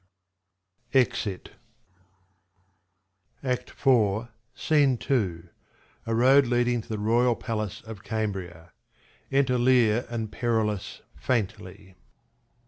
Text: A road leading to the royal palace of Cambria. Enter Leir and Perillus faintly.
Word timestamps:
A 0.95 0.99
road 6.07 6.47
leading 6.47 6.81
to 6.81 6.89
the 6.89 6.97
royal 6.97 7.35
palace 7.35 7.81
of 7.81 8.03
Cambria. 8.03 8.71
Enter 9.31 9.59
Leir 9.59 10.07
and 10.09 10.31
Perillus 10.31 11.01
faintly. 11.15 11.93